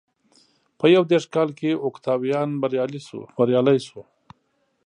په 0.79 0.85
یو 0.95 1.03
دېرش 1.11 1.25
کال 1.35 1.49
کې 1.59 1.71
اوکتاویان 1.85 2.49
بریالی 2.61 3.81
شو. 3.87 4.01